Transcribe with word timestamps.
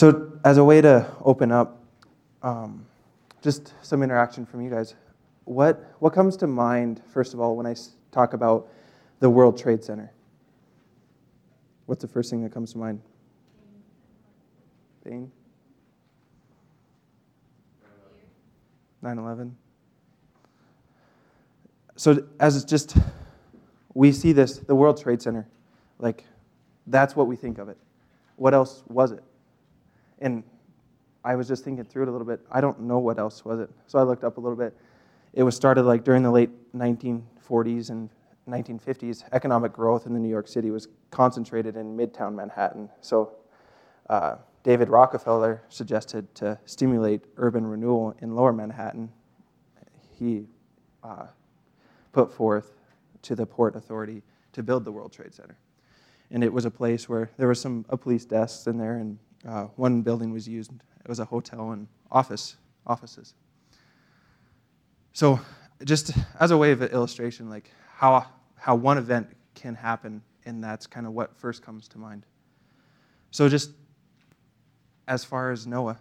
So, 0.00 0.32
as 0.46 0.56
a 0.56 0.64
way 0.64 0.80
to 0.80 1.06
open 1.20 1.52
up, 1.52 1.84
um, 2.42 2.86
just 3.42 3.74
some 3.82 4.02
interaction 4.02 4.46
from 4.46 4.62
you 4.62 4.70
guys. 4.70 4.94
What, 5.44 5.94
what 5.98 6.14
comes 6.14 6.38
to 6.38 6.46
mind, 6.46 7.02
first 7.12 7.34
of 7.34 7.40
all, 7.40 7.54
when 7.54 7.66
I 7.66 7.74
talk 8.10 8.32
about 8.32 8.70
the 9.18 9.28
World 9.28 9.58
Trade 9.58 9.84
Center? 9.84 10.10
What's 11.84 12.00
the 12.00 12.08
first 12.08 12.30
thing 12.30 12.42
that 12.44 12.50
comes 12.50 12.72
to 12.72 12.78
mind? 12.78 13.02
Pain? 15.04 15.30
9 19.02 19.18
11. 19.18 19.54
So, 21.96 22.24
as 22.40 22.56
it's 22.56 22.64
just 22.64 22.96
we 23.92 24.12
see 24.12 24.32
this, 24.32 24.60
the 24.60 24.74
World 24.74 24.98
Trade 24.98 25.20
Center, 25.20 25.46
like 25.98 26.24
that's 26.86 27.14
what 27.14 27.26
we 27.26 27.36
think 27.36 27.58
of 27.58 27.68
it. 27.68 27.76
What 28.36 28.54
else 28.54 28.82
was 28.88 29.12
it? 29.12 29.22
And 30.20 30.44
I 31.24 31.34
was 31.34 31.48
just 31.48 31.64
thinking 31.64 31.84
through 31.84 32.04
it 32.04 32.08
a 32.08 32.12
little 32.12 32.26
bit. 32.26 32.40
I 32.50 32.60
don't 32.60 32.80
know 32.80 32.98
what 32.98 33.18
else 33.18 33.44
was 33.44 33.60
it. 33.60 33.70
So 33.86 33.98
I 33.98 34.02
looked 34.02 34.24
up 34.24 34.36
a 34.38 34.40
little 34.40 34.56
bit. 34.56 34.76
It 35.32 35.42
was 35.42 35.54
started 35.54 35.82
like 35.82 36.04
during 36.04 36.22
the 36.22 36.30
late 36.30 36.50
1940s 36.74 37.90
and 37.90 38.10
1950s. 38.48 39.24
Economic 39.32 39.72
growth 39.72 40.06
in 40.06 40.14
the 40.14 40.18
New 40.18 40.28
York 40.28 40.48
City 40.48 40.70
was 40.70 40.88
concentrated 41.10 41.76
in 41.76 41.96
Midtown 41.96 42.34
Manhattan. 42.34 42.88
So 43.00 43.32
uh, 44.08 44.36
David 44.62 44.88
Rockefeller 44.88 45.62
suggested 45.68 46.34
to 46.36 46.58
stimulate 46.64 47.22
urban 47.36 47.66
renewal 47.66 48.14
in 48.20 48.34
Lower 48.34 48.52
Manhattan. 48.52 49.10
He 50.18 50.46
uh, 51.02 51.26
put 52.12 52.32
forth 52.32 52.72
to 53.22 53.34
the 53.34 53.46
Port 53.46 53.76
Authority 53.76 54.22
to 54.52 54.62
build 54.62 54.84
the 54.84 54.92
World 54.92 55.12
Trade 55.12 55.34
Center. 55.34 55.56
And 56.30 56.44
it 56.44 56.52
was 56.52 56.64
a 56.64 56.70
place 56.70 57.08
where 57.08 57.30
there 57.36 57.46
were 57.46 57.54
some 57.54 57.84
uh, 57.88 57.96
police 57.96 58.24
desks 58.24 58.66
in 58.66 58.78
there, 58.78 58.96
and 58.96 59.18
uh, 59.46 59.64
one 59.76 60.02
building 60.02 60.32
was 60.32 60.46
used. 60.46 60.72
It 60.72 61.08
was 61.08 61.18
a 61.18 61.24
hotel 61.24 61.72
and 61.72 61.86
office 62.10 62.56
offices. 62.86 63.34
So, 65.12 65.40
just 65.84 66.12
as 66.38 66.50
a 66.50 66.58
way 66.58 66.72
of 66.72 66.82
illustration, 66.82 67.48
like 67.48 67.70
how 67.96 68.26
how 68.56 68.74
one 68.74 68.98
event 68.98 69.28
can 69.54 69.74
happen, 69.74 70.22
and 70.44 70.62
that's 70.62 70.86
kind 70.86 71.06
of 71.06 71.12
what 71.12 71.36
first 71.36 71.62
comes 71.62 71.88
to 71.88 71.98
mind. 71.98 72.26
So, 73.30 73.48
just 73.48 73.70
as 75.08 75.24
far 75.24 75.50
as 75.50 75.66
Noah, 75.66 75.98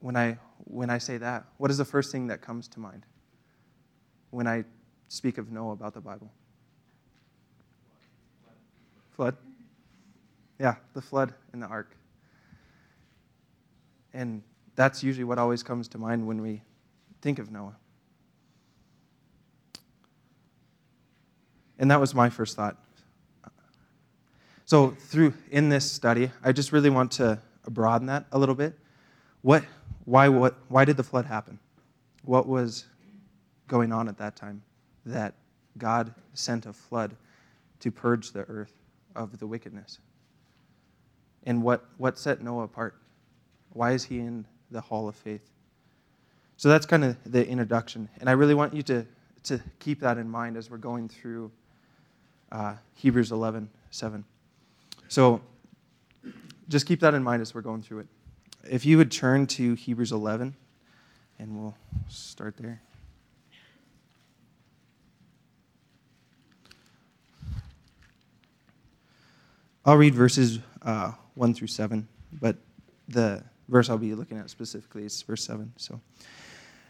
when 0.00 0.16
I 0.16 0.38
when 0.64 0.90
I 0.90 0.98
say 0.98 1.18
that, 1.18 1.44
what 1.58 1.70
is 1.70 1.78
the 1.78 1.84
first 1.84 2.12
thing 2.12 2.28
that 2.28 2.40
comes 2.40 2.68
to 2.68 2.80
mind 2.80 3.04
when 4.30 4.46
I 4.46 4.64
speak 5.08 5.38
of 5.38 5.50
Noah 5.50 5.72
about 5.72 5.94
the 5.94 6.00
Bible? 6.00 6.30
Flood. 9.10 9.36
Yeah, 10.58 10.76
the 10.94 11.02
flood 11.02 11.34
and 11.52 11.62
the 11.62 11.66
ark. 11.66 11.96
And 14.12 14.42
that's 14.76 15.02
usually 15.02 15.24
what 15.24 15.38
always 15.38 15.62
comes 15.62 15.88
to 15.88 15.98
mind 15.98 16.26
when 16.26 16.40
we 16.40 16.62
think 17.20 17.38
of 17.38 17.50
Noah. 17.50 17.76
And 21.78 21.90
that 21.90 22.00
was 22.00 22.14
my 22.14 22.28
first 22.28 22.56
thought. 22.56 22.76
So, 24.66 24.90
through 24.90 25.34
in 25.50 25.68
this 25.68 25.90
study, 25.90 26.30
I 26.44 26.52
just 26.52 26.70
really 26.70 26.90
want 26.90 27.10
to 27.12 27.40
broaden 27.68 28.06
that 28.06 28.26
a 28.30 28.38
little 28.38 28.54
bit. 28.54 28.78
What, 29.42 29.64
why, 30.04 30.28
what, 30.28 30.56
why 30.68 30.84
did 30.84 30.96
the 30.96 31.02
flood 31.02 31.24
happen? 31.24 31.58
What 32.22 32.46
was 32.46 32.84
going 33.66 33.92
on 33.92 34.08
at 34.08 34.18
that 34.18 34.36
time 34.36 34.62
that 35.06 35.34
God 35.78 36.14
sent 36.34 36.66
a 36.66 36.72
flood 36.72 37.16
to 37.80 37.90
purge 37.90 38.32
the 38.32 38.42
earth 38.42 38.74
of 39.16 39.38
the 39.38 39.46
wickedness? 39.46 39.98
And 41.44 41.62
what, 41.62 41.86
what 41.96 42.18
set 42.18 42.42
Noah 42.42 42.64
apart? 42.64 42.99
Why 43.72 43.92
is 43.92 44.04
he 44.04 44.18
in 44.18 44.46
the 44.70 44.80
hall 44.80 45.08
of 45.08 45.16
faith? 45.16 45.48
So 46.56 46.68
that's 46.68 46.86
kind 46.86 47.04
of 47.04 47.16
the 47.24 47.46
introduction. 47.46 48.08
And 48.18 48.28
I 48.28 48.32
really 48.32 48.54
want 48.54 48.74
you 48.74 48.82
to, 48.84 49.06
to 49.44 49.60
keep 49.78 50.00
that 50.00 50.18
in 50.18 50.28
mind 50.28 50.56
as 50.56 50.70
we're 50.70 50.76
going 50.76 51.08
through 51.08 51.50
uh, 52.52 52.74
Hebrews 52.94 53.32
11 53.32 53.70
7. 53.90 54.24
So 55.08 55.40
just 56.68 56.86
keep 56.86 57.00
that 57.00 57.14
in 57.14 57.22
mind 57.22 57.42
as 57.42 57.54
we're 57.54 57.62
going 57.62 57.82
through 57.82 58.00
it. 58.00 58.06
If 58.68 58.84
you 58.84 58.98
would 58.98 59.10
turn 59.10 59.46
to 59.48 59.74
Hebrews 59.74 60.12
11, 60.12 60.54
and 61.38 61.58
we'll 61.58 61.76
start 62.08 62.56
there. 62.58 62.82
I'll 69.84 69.96
read 69.96 70.14
verses 70.14 70.58
uh, 70.82 71.12
1 71.34 71.54
through 71.54 71.68
7, 71.68 72.06
but 72.38 72.56
the 73.08 73.42
verse 73.70 73.88
I'll 73.88 73.98
be 73.98 74.14
looking 74.14 74.38
at 74.38 74.50
specifically 74.50 75.04
is 75.04 75.22
verse 75.22 75.44
7. 75.44 75.72
So, 75.76 76.00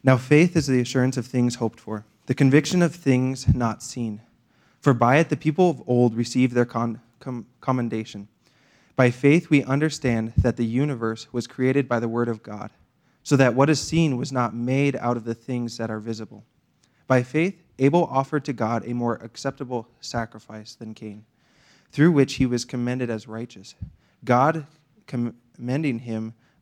now 0.02 0.16
faith 0.16 0.56
is 0.56 0.66
the 0.66 0.80
assurance 0.80 1.16
of 1.16 1.26
things 1.26 1.56
hoped 1.56 1.78
for, 1.78 2.04
the 2.26 2.34
conviction 2.34 2.82
of 2.82 2.94
things 2.94 3.52
not 3.54 3.82
seen. 3.82 4.22
For 4.80 4.94
by 4.94 5.18
it 5.18 5.28
the 5.28 5.36
people 5.36 5.70
of 5.70 5.82
old 5.86 6.14
received 6.14 6.54
their 6.54 6.64
con- 6.64 7.00
com- 7.18 7.46
commendation. 7.60 8.28
By 8.96 9.10
faith 9.10 9.50
we 9.50 9.62
understand 9.64 10.32
that 10.36 10.56
the 10.56 10.64
universe 10.64 11.32
was 11.32 11.46
created 11.46 11.88
by 11.88 12.00
the 12.00 12.08
word 12.08 12.28
of 12.28 12.42
God, 12.42 12.70
so 13.22 13.36
that 13.36 13.54
what 13.54 13.70
is 13.70 13.80
seen 13.80 14.16
was 14.16 14.32
not 14.32 14.54
made 14.54 14.97
out 14.97 15.16
of 15.16 15.24
the 15.24 15.34
things 15.34 15.76
that 15.76 15.91
are 15.91 16.00
visible. 16.00 16.44
By 17.06 17.22
faith 17.22 17.62
Abel 17.78 18.04
offered 18.04 18.44
to 18.44 18.52
God 18.52 18.86
a 18.86 18.94
more 18.94 19.16
acceptable 19.16 19.88
sacrifice 20.00 20.74
than 20.74 20.94
Cain, 20.94 21.24
through 21.91 22.12
which 22.12 22.34
he 22.34 22.47
was 22.47 22.64
commended 22.64 23.10
as 23.10 23.26
righteous. 23.26 23.74
God 24.24 24.66
commending 25.06 26.00
him 26.00 26.34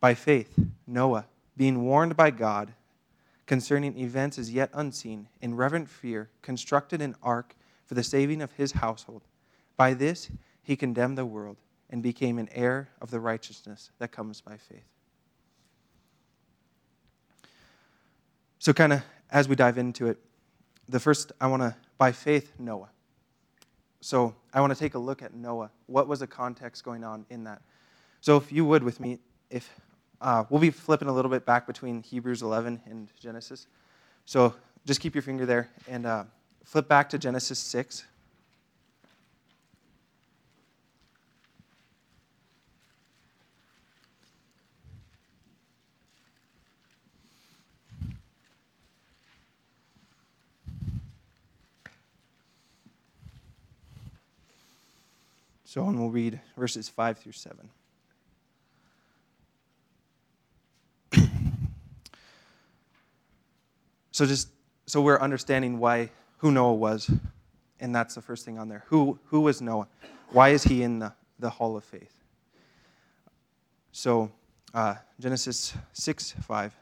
By 0.00 0.14
faith, 0.14 0.58
Noah, 0.86 1.26
being 1.56 1.84
warned 1.84 2.16
by 2.16 2.30
God 2.30 2.72
concerning 3.46 3.98
events 3.98 4.38
as 4.38 4.50
yet 4.50 4.70
unseen, 4.72 5.28
in 5.40 5.54
reverent 5.56 5.88
fear, 5.88 6.30
constructed 6.40 7.02
an 7.02 7.16
ark 7.22 7.54
for 7.84 7.94
the 7.94 8.02
saving 8.02 8.40
of 8.40 8.52
his 8.52 8.72
household. 8.72 9.22
By 9.76 9.92
this, 9.92 10.30
he 10.62 10.76
condemned 10.76 11.18
the 11.18 11.26
world 11.26 11.56
and 11.90 12.02
became 12.02 12.38
an 12.38 12.48
heir 12.52 12.88
of 13.00 13.10
the 13.10 13.18
righteousness 13.18 13.90
that 13.98 14.12
comes 14.12 14.40
by 14.40 14.56
faith. 14.56 14.84
So, 18.60 18.72
kind 18.72 18.92
of 18.92 19.02
as 19.32 19.48
we 19.48 19.56
dive 19.56 19.78
into 19.78 20.06
it, 20.06 20.18
the 20.88 21.00
first, 21.00 21.32
I 21.40 21.46
want 21.46 21.62
to, 21.62 21.74
by 21.98 22.12
faith, 22.12 22.52
Noah. 22.58 22.90
So, 24.00 24.34
I 24.54 24.60
want 24.60 24.72
to 24.72 24.78
take 24.78 24.94
a 24.94 24.98
look 24.98 25.22
at 25.22 25.34
Noah. 25.34 25.70
What 25.86 26.06
was 26.06 26.20
the 26.20 26.26
context 26.26 26.84
going 26.84 27.02
on 27.02 27.26
in 27.30 27.44
that? 27.44 27.62
So, 28.20 28.36
if 28.36 28.52
you 28.52 28.64
would 28.64 28.82
with 28.82 29.00
me, 29.00 29.18
if 29.50 29.68
uh, 30.20 30.44
we'll 30.50 30.60
be 30.60 30.70
flipping 30.70 31.08
a 31.08 31.12
little 31.12 31.30
bit 31.30 31.46
back 31.46 31.66
between 31.66 32.02
Hebrews 32.02 32.42
11 32.42 32.82
and 32.86 33.08
Genesis. 33.18 33.66
So, 34.26 34.54
just 34.86 35.00
keep 35.00 35.14
your 35.14 35.22
finger 35.22 35.46
there 35.46 35.68
and 35.88 36.06
uh, 36.06 36.24
flip 36.64 36.88
back 36.88 37.10
to 37.10 37.18
Genesis 37.18 37.58
6. 37.58 38.04
So, 55.64 55.86
and 55.86 56.00
we'll 56.00 56.10
read 56.10 56.40
verses 56.56 56.88
5 56.88 57.18
through 57.18 57.30
7. 57.30 57.70
So 64.20 64.26
just 64.26 64.50
so 64.84 65.00
we're 65.00 65.18
understanding 65.18 65.78
why 65.78 66.10
who 66.36 66.50
Noah 66.50 66.74
was, 66.74 67.10
and 67.80 67.94
that's 67.94 68.14
the 68.14 68.20
first 68.20 68.44
thing 68.44 68.58
on 68.58 68.68
there. 68.68 68.84
Who 68.88 69.18
who 69.24 69.40
was 69.40 69.62
Noah? 69.62 69.88
Why 70.28 70.50
is 70.50 70.62
he 70.62 70.82
in 70.82 70.98
the, 70.98 71.14
the 71.38 71.48
hall 71.48 71.74
of 71.74 71.84
faith? 71.84 72.22
So 73.92 74.30
uh, 74.74 74.96
Genesis 75.18 75.72
6 75.94 76.32
5. 76.32 76.74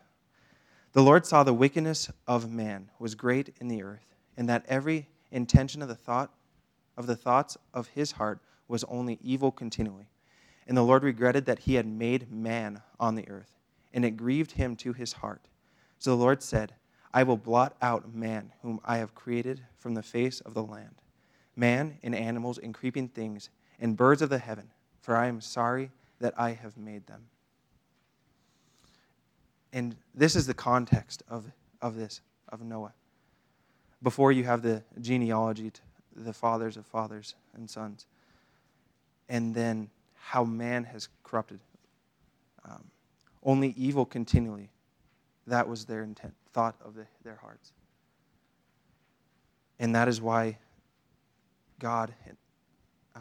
The 0.94 1.00
Lord 1.00 1.26
saw 1.26 1.44
the 1.44 1.55
wickedness 1.55 2.11
of 2.26 2.50
man 2.50 2.90
was 2.99 3.14
great 3.14 3.55
in 3.61 3.69
the 3.69 3.84
earth, 3.84 4.17
and 4.37 4.49
that 4.49 4.64
every 4.67 5.06
intention 5.31 5.81
of 5.81 5.87
the 5.87 5.94
thought 5.94 6.32
of 6.96 7.06
the 7.06 7.14
thoughts 7.14 7.56
of 7.73 7.87
his 7.87 8.11
heart 8.11 8.41
was 8.67 8.82
only 8.88 9.17
evil 9.23 9.52
continually. 9.52 10.08
And 10.67 10.76
the 10.76 10.82
Lord 10.82 11.05
regretted 11.05 11.46
that 11.46 11.61
he 11.61 11.75
had 11.75 11.87
made 11.87 12.32
man 12.32 12.82
on 12.99 13.14
the 13.14 13.29
earth, 13.29 13.55
and 13.94 14.05
it 14.05 14.17
grieved 14.17 14.50
him 14.50 14.75
to 14.79 14.93
his 14.93 15.12
heart. 15.12 15.46
So 16.00 16.11
the 16.11 16.17
Lord 16.17 16.43
said, 16.43 16.73
I 17.12 17.22
will 17.22 17.37
blot 17.37 17.76
out 17.81 18.14
man, 18.14 18.52
whom 18.62 18.81
I 18.84 18.99
have 18.99 19.14
created 19.14 19.62
from 19.78 19.94
the 19.94 20.02
face 20.02 20.40
of 20.40 20.55
the 20.55 20.62
land, 20.62 20.94
man 21.56 21.99
and 22.02 22.14
animals 22.14 22.58
and 22.58 22.75
creeping 22.75 23.08
things, 23.08 23.50
and 23.81 23.96
birds 23.96 24.22
of 24.22 24.31
the 24.31 24.38
heaven, 24.38 24.70
for 25.00 25.16
I 25.16 25.26
am 25.26 25.40
sorry 25.40 25.90
that 26.20 26.34
I 26.38 26.52
have 26.52 26.76
made 26.76 27.06
them. 27.06 27.26
And 29.72 29.96
this 30.14 30.34
is 30.34 30.46
the 30.46 30.55
context 30.55 31.22
of, 31.28 31.50
of 31.81 31.96
this, 31.96 32.20
of 32.49 32.62
Noah. 32.62 32.93
Before 34.02 34.32
you 34.32 34.44
have 34.44 34.62
the 34.62 34.82
genealogy, 35.00 35.72
the 36.14 36.32
fathers 36.32 36.76
of 36.76 36.87
fathers 36.87 37.34
and 37.55 37.69
sons. 37.69 38.06
And 39.28 39.55
then 39.55 39.90
how 40.14 40.44
man 40.44 40.84
has 40.84 41.08
corrupted. 41.22 41.60
Um, 42.64 42.84
only 43.43 43.75
evil 43.76 44.05
continually. 44.05 44.70
That 45.48 45.66
was 45.68 45.86
their 45.86 46.02
intent, 46.02 46.34
thought 46.52 46.76
of 46.84 46.94
the, 46.94 47.06
their 47.24 47.36
hearts. 47.36 47.72
And 49.78 49.94
that 49.94 50.08
is 50.08 50.20
why 50.20 50.58
God, 51.78 52.14
uh, 53.16 53.20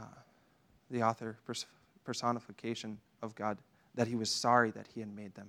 the 0.92 1.04
author, 1.04 1.38
personification 2.04 2.98
of 3.22 3.34
God, 3.36 3.58
that 3.96 4.08
he 4.08 4.16
was 4.16 4.30
sorry 4.30 4.72
that 4.72 4.88
he 4.94 5.00
had 5.00 5.16
made 5.16 5.34
them. 5.36 5.48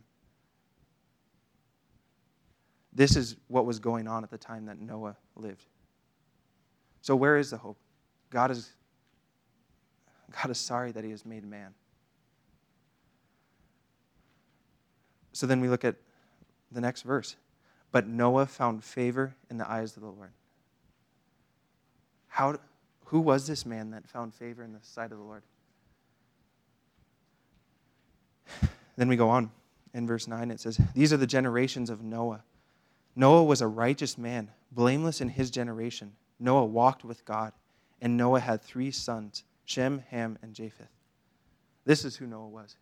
This 2.92 3.16
is 3.16 3.36
what 3.48 3.66
was 3.66 3.78
going 3.78 4.06
on 4.06 4.22
at 4.24 4.30
the 4.30 4.38
time 4.38 4.66
that 4.66 4.80
Noah 4.80 5.16
lived. 5.36 5.66
So, 7.02 7.16
where 7.16 7.36
is 7.36 7.50
the 7.50 7.58
hope? 7.58 7.78
God 8.30 8.50
is 8.50 8.70
God 10.30 10.50
is 10.50 10.58
sorry 10.58 10.92
that 10.92 11.04
he 11.04 11.10
has 11.10 11.24
made 11.24 11.44
man. 11.44 11.74
So 15.32 15.46
then 15.46 15.60
we 15.60 15.68
look 15.68 15.84
at 15.84 15.96
the 16.72 16.80
next 16.80 17.02
verse. 17.02 17.36
But 17.90 18.06
Noah 18.06 18.46
found 18.46 18.84
favor 18.84 19.34
in 19.50 19.58
the 19.58 19.68
eyes 19.68 19.96
of 19.96 20.02
the 20.02 20.08
Lord. 20.08 20.32
How, 22.26 22.58
who 23.06 23.20
was 23.20 23.46
this 23.46 23.64
man 23.64 23.90
that 23.90 24.06
found 24.06 24.34
favor 24.34 24.62
in 24.62 24.72
the 24.72 24.80
sight 24.82 25.10
of 25.12 25.18
the 25.18 25.24
Lord? 25.24 25.42
Then 28.96 29.08
we 29.08 29.16
go 29.16 29.28
on. 29.28 29.50
In 29.94 30.06
verse 30.06 30.28
9, 30.28 30.50
it 30.50 30.60
says, 30.60 30.78
These 30.94 31.12
are 31.12 31.16
the 31.16 31.26
generations 31.26 31.88
of 31.88 32.02
Noah. 32.02 32.42
Noah 33.16 33.44
was 33.44 33.62
a 33.62 33.66
righteous 33.66 34.18
man, 34.18 34.50
blameless 34.70 35.20
in 35.20 35.28
his 35.28 35.50
generation. 35.50 36.12
Noah 36.38 36.66
walked 36.66 37.04
with 37.04 37.24
God, 37.24 37.52
and 38.00 38.16
Noah 38.16 38.40
had 38.40 38.62
three 38.62 38.90
sons 38.90 39.44
Shem, 39.64 40.02
Ham, 40.10 40.38
and 40.40 40.54
Japheth. 40.54 40.88
This 41.84 42.04
is 42.04 42.16
who 42.16 42.26
Noah 42.26 42.48
was. 42.48 42.76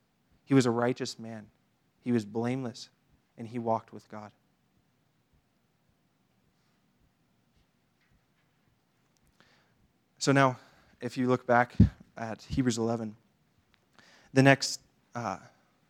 He 0.44 0.55
was 0.55 0.67
a 0.67 0.71
righteous 0.71 1.19
man, 1.19 1.47
he 2.03 2.12
was 2.12 2.25
blameless, 2.25 2.91
and 3.38 3.47
he 3.49 3.59
walked 3.59 3.93
with 3.93 4.09
God. 4.11 4.31
So 10.19 10.33
now, 10.33 10.56
if 11.00 11.17
you 11.17 11.29
look 11.29 11.47
back 11.47 11.75
at 12.17 12.43
Hebrews 12.43 12.79
11, 12.79 13.15
the 14.33 14.43
next 14.43 14.81
uh, 15.15 15.37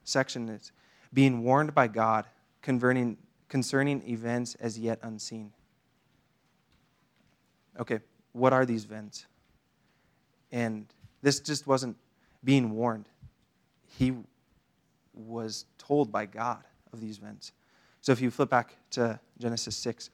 section 0.05 0.49
is 0.49 0.73
being 1.13 1.43
warned 1.43 1.75
by 1.75 1.89
God 1.89 2.27
concerning, 2.61 3.17
concerning 3.49 4.07
events 4.09 4.55
as 4.57 4.79
yet 4.79 4.99
unseen. 5.03 5.53
Okay, 7.79 8.01
what 8.33 8.53
are 8.53 8.67
these 8.67 8.85
events? 8.85 9.27
And 10.53 10.87
this 11.23 11.41
just 11.41 11.67
wasn't 11.67 11.97
being 12.45 12.73
warned. 12.73 13.09
He 13.99 14.13
was 15.15 15.65
told 15.79 16.13
by 16.13 16.27
God 16.27 16.63
of 16.93 17.01
these 17.01 17.19
events. 17.19 17.53
So 18.01 18.13
if 18.13 18.21
you 18.21 18.31
flip 18.31 18.51
back 18.51 18.75
to 18.91 19.19
Genesis 19.39 19.77
6, 19.77 20.11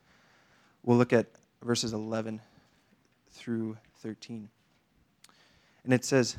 we'll 0.82 0.96
look 0.96 1.12
at 1.12 1.26
verses 1.62 1.92
11 1.92 2.40
through 3.30 3.76
13. 3.96 4.48
And 5.84 5.92
it 5.92 6.04
says, 6.04 6.36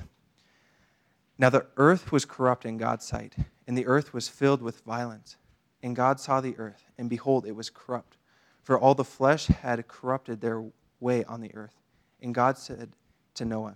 Now 1.38 1.50
the 1.50 1.66
earth 1.78 2.12
was 2.12 2.26
corrupt 2.26 2.66
in 2.66 2.78
God's 2.78 3.06
sight, 3.06 3.36
and 3.68 3.78
the 3.78 3.86
earth 3.86 4.14
was 4.14 4.28
filled 4.28 4.62
with 4.62 4.82
violence. 4.82 5.38
And 5.82 5.96
God 5.96 6.20
saw 6.20 6.40
the 6.40 6.58
earth, 6.58 6.90
and 6.98 7.10
behold, 7.10 7.46
it 7.46 7.56
was 7.56 7.70
corrupt, 7.70 8.18
for 8.62 8.80
all 8.80 8.96
the 8.96 9.04
flesh 9.04 9.48
had 9.48 9.88
corrupted 9.88 10.42
their 10.42 10.64
way 11.00 11.24
on 11.26 11.42
the 11.42 11.54
earth. 11.54 11.76
And 12.22 12.34
God 12.34 12.58
said 12.58 12.96
to 13.36 13.46
Noah, 13.46 13.76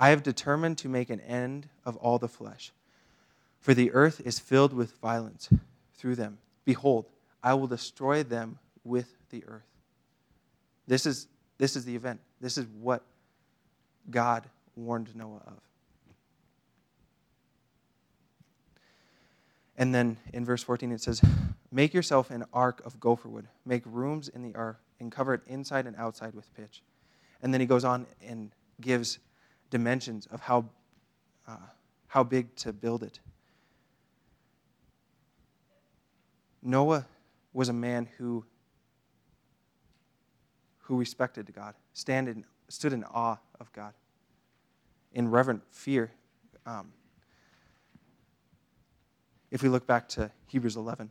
I 0.00 0.10
have 0.10 0.22
determined 0.22 0.78
to 0.78 0.88
make 0.88 1.10
an 1.10 1.20
end 1.20 1.68
of 1.84 1.96
all 1.96 2.18
the 2.18 2.28
flesh, 2.28 2.72
for 3.60 3.74
the 3.74 3.92
earth 3.92 4.20
is 4.24 4.38
filled 4.38 4.72
with 4.72 4.98
violence 4.98 5.48
through 5.98 6.16
them. 6.16 6.38
Behold, 6.64 7.06
I 7.42 7.54
will 7.54 7.66
destroy 7.66 8.22
them 8.22 8.58
with 8.84 9.12
the 9.30 9.44
earth. 9.46 9.66
This 10.86 11.04
is, 11.04 11.28
this 11.58 11.76
is 11.76 11.84
the 11.84 11.94
event. 11.94 12.20
This 12.40 12.56
is 12.56 12.66
what 12.80 13.02
God 14.10 14.44
warned 14.74 15.14
Noah 15.14 15.42
of. 15.46 15.60
And 19.76 19.94
then 19.94 20.16
in 20.32 20.44
verse 20.44 20.62
14 20.62 20.90
it 20.92 21.00
says, 21.00 21.22
Make 21.70 21.92
yourself 21.92 22.30
an 22.30 22.44
ark 22.52 22.80
of 22.84 22.98
gopher 22.98 23.28
wood. 23.28 23.46
Make 23.66 23.82
rooms 23.84 24.28
in 24.28 24.42
the 24.42 24.54
ark 24.54 24.80
and 24.98 25.12
cover 25.12 25.34
it 25.34 25.42
inside 25.46 25.86
and 25.86 25.94
outside 25.96 26.34
with 26.34 26.52
pitch. 26.54 26.82
And 27.42 27.52
then 27.52 27.60
he 27.60 27.66
goes 27.66 27.84
on 27.84 28.06
and 28.26 28.50
gives 28.80 29.18
dimensions 29.70 30.26
of 30.26 30.40
how, 30.40 30.64
uh, 31.46 31.56
how 32.08 32.24
big 32.24 32.54
to 32.56 32.72
build 32.72 33.02
it. 33.02 33.20
Noah 36.62 37.06
was 37.52 37.68
a 37.68 37.72
man 37.72 38.08
who, 38.18 38.44
who 40.78 40.96
respected 40.96 41.52
God, 41.54 41.74
stand 41.92 42.28
in, 42.28 42.44
stood 42.68 42.92
in 42.92 43.04
awe 43.04 43.38
of 43.60 43.72
God, 43.72 43.94
in 45.12 45.30
reverent 45.30 45.62
fear. 45.70 46.12
Um, 46.66 46.92
if 49.50 49.62
we 49.62 49.68
look 49.68 49.86
back 49.86 50.08
to 50.10 50.30
Hebrews 50.46 50.76
11, 50.76 51.10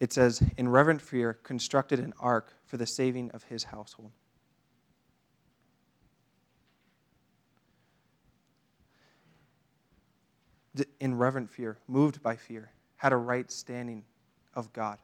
it 0.00 0.12
says, 0.12 0.42
In 0.56 0.68
reverent 0.68 1.02
fear, 1.02 1.34
constructed 1.34 1.98
an 1.98 2.14
ark 2.18 2.54
for 2.64 2.76
the 2.76 2.86
saving 2.86 3.30
of 3.32 3.44
his 3.44 3.64
household. 3.64 4.12
In 11.00 11.16
reverent 11.16 11.50
fear, 11.50 11.78
moved 11.88 12.22
by 12.22 12.36
fear, 12.36 12.70
had 12.96 13.12
a 13.12 13.16
right 13.16 13.50
standing 13.50 14.04
of 14.54 14.72
God. 14.72 14.98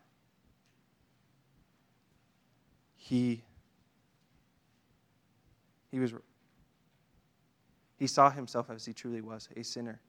He, 2.96 3.42
he 5.90 5.98
was 5.98 6.12
he 7.98 8.06
saw 8.06 8.30
himself 8.30 8.68
as 8.68 8.84
he 8.84 8.92
truly 8.92 9.20
was, 9.20 9.48
a 9.56 9.62
sinner, 9.62 10.00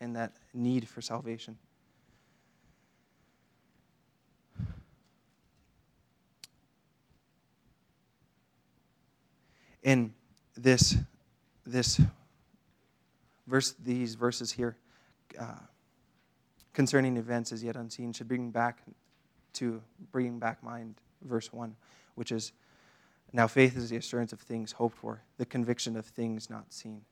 and 0.00 0.14
that 0.16 0.32
need 0.52 0.86
for 0.88 1.00
salvation. 1.00 1.56
in 9.84 10.14
this, 10.56 10.96
this 11.64 12.00
verse, 13.46 13.74
these 13.84 14.14
verses 14.14 14.52
here 14.52 14.76
uh, 15.38 15.58
concerning 16.72 17.16
events 17.16 17.52
as 17.52 17.62
yet 17.62 17.76
unseen 17.76 18.12
should 18.12 18.28
bring 18.28 18.50
back 18.50 18.82
to 19.54 19.80
bring 20.12 20.38
back 20.38 20.62
mind 20.62 20.96
verse 21.22 21.52
1, 21.52 21.74
which 22.16 22.32
is 22.32 22.52
now 23.32 23.46
faith 23.46 23.76
is 23.76 23.90
the 23.90 23.96
assurance 23.96 24.32
of 24.32 24.40
things 24.40 24.72
hoped 24.72 24.96
for, 24.96 25.22
the 25.38 25.46
conviction 25.46 25.96
of 25.96 26.06
things 26.06 26.50
not 26.50 26.72
seen. 26.72 27.02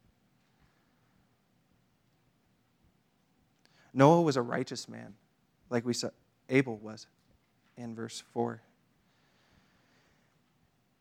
Noah 3.94 4.22
was 4.22 4.36
a 4.36 4.42
righteous 4.42 4.88
man, 4.88 5.14
like 5.70 5.84
we 5.84 5.92
saw 5.92 6.08
Abel 6.48 6.76
was 6.76 7.06
in 7.76 7.94
verse 7.94 8.22
4. 8.32 8.60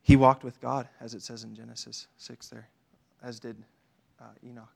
He 0.01 0.15
walked 0.15 0.43
with 0.43 0.59
God, 0.59 0.87
as 0.99 1.13
it 1.13 1.21
says 1.21 1.43
in 1.43 1.55
Genesis 1.55 2.07
6 2.17 2.49
there, 2.49 2.67
as 3.23 3.39
did 3.39 3.55
uh, 4.19 4.25
Enoch. 4.43 4.69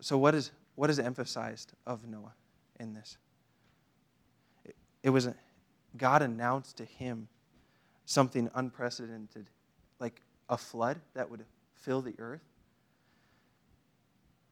So, 0.00 0.16
what 0.16 0.34
is, 0.34 0.50
what 0.74 0.90
is 0.90 0.98
emphasized 0.98 1.72
of 1.86 2.06
Noah 2.06 2.34
in 2.78 2.94
this? 2.94 3.18
It, 4.64 4.76
it 5.02 5.10
was 5.10 5.28
God 5.96 6.22
announced 6.22 6.76
to 6.78 6.84
him 6.84 7.28
something 8.06 8.50
unprecedented, 8.54 9.46
like 9.98 10.22
a 10.48 10.56
flood 10.56 11.00
that 11.14 11.30
would 11.30 11.44
fill 11.74 12.00
the 12.00 12.14
earth, 12.18 12.44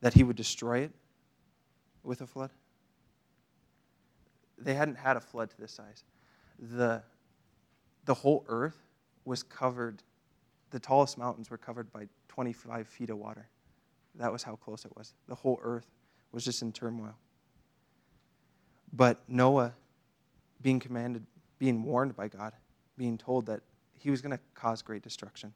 that 0.00 0.14
he 0.14 0.22
would 0.22 0.36
destroy 0.36 0.80
it 0.80 0.92
with 2.02 2.20
a 2.20 2.26
flood. 2.26 2.50
They 4.58 4.74
hadn't 4.74 4.96
had 4.96 5.16
a 5.16 5.20
flood 5.20 5.50
to 5.50 5.60
this 5.60 5.72
size. 5.72 6.04
The 6.58 7.02
the 8.04 8.14
whole 8.14 8.44
earth 8.48 8.86
was 9.24 9.42
covered 9.42 10.02
the 10.70 10.78
tallest 10.78 11.16
mountains 11.18 11.50
were 11.50 11.58
covered 11.58 11.92
by 11.92 12.08
25 12.28 12.86
feet 12.86 13.10
of 13.10 13.18
water. 13.18 13.48
That 14.18 14.32
was 14.32 14.42
how 14.42 14.56
close 14.56 14.84
it 14.84 14.94
was. 14.96 15.14
The 15.28 15.34
whole 15.34 15.58
earth 15.62 15.86
was 16.32 16.44
just 16.44 16.62
in 16.62 16.72
turmoil. 16.72 17.14
But 18.92 19.22
Noah, 19.28 19.72
being 20.60 20.80
commanded, 20.80 21.24
being 21.58 21.82
warned 21.82 22.16
by 22.16 22.28
God, 22.28 22.52
being 22.96 23.16
told 23.16 23.46
that 23.46 23.60
he 23.94 24.10
was 24.10 24.20
going 24.20 24.36
to 24.36 24.40
cause 24.54 24.82
great 24.82 25.02
destruction, 25.02 25.52